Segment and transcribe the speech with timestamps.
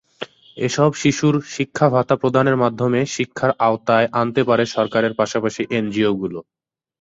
[0.57, 6.39] এসব শিশুর শিক্ষাভাতা প্রদানের মধ্যমে শিক্ষার আওতায় আনতে পারে সরকারের পাশাপাশি এনজিওগুলো।